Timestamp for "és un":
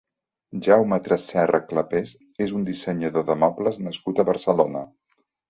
2.47-2.65